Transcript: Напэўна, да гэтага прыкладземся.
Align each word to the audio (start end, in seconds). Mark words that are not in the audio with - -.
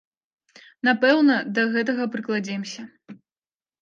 Напэўна, 0.87 1.35
да 1.57 1.67
гэтага 1.75 2.03
прыкладземся. 2.17 2.81